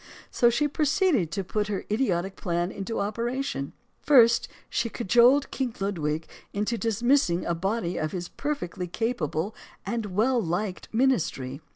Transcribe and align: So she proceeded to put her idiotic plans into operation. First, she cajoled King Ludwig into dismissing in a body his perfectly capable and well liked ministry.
So 0.31 0.49
she 0.49 0.67
proceeded 0.67 1.29
to 1.33 1.43
put 1.43 1.67
her 1.67 1.85
idiotic 1.91 2.35
plans 2.35 2.73
into 2.73 2.99
operation. 2.99 3.73
First, 4.01 4.47
she 4.67 4.89
cajoled 4.89 5.51
King 5.51 5.75
Ludwig 5.79 6.27
into 6.53 6.75
dismissing 6.75 7.43
in 7.43 7.45
a 7.45 7.53
body 7.53 7.97
his 7.97 8.27
perfectly 8.27 8.87
capable 8.87 9.53
and 9.85 10.07
well 10.07 10.41
liked 10.41 10.87
ministry. 10.91 11.61